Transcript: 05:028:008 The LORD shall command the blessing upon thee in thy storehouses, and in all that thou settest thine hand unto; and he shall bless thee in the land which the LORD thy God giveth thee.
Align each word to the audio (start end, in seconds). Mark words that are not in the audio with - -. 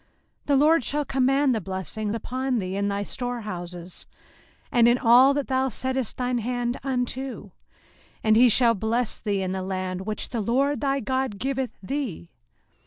05:028:008 0.01 0.07
The 0.47 0.55
LORD 0.55 0.83
shall 0.83 1.05
command 1.05 1.53
the 1.53 1.61
blessing 1.61 2.15
upon 2.15 2.57
thee 2.57 2.75
in 2.75 2.87
thy 2.87 3.03
storehouses, 3.03 4.07
and 4.71 4.87
in 4.87 4.97
all 4.97 5.35
that 5.35 5.45
thou 5.45 5.69
settest 5.69 6.17
thine 6.17 6.39
hand 6.39 6.77
unto; 6.83 7.51
and 8.23 8.35
he 8.35 8.49
shall 8.49 8.73
bless 8.73 9.19
thee 9.19 9.43
in 9.43 9.51
the 9.51 9.61
land 9.61 10.07
which 10.07 10.29
the 10.29 10.41
LORD 10.41 10.81
thy 10.81 11.01
God 11.01 11.37
giveth 11.37 11.73
thee. 11.83 12.31